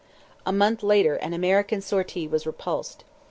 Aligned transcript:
A 0.47 0.51
month 0.51 0.81
later 0.81 1.13
an 1.17 1.31
American 1.31 1.79
sortie 1.79 2.27
was 2.27 2.47
repulsed. 2.47 3.03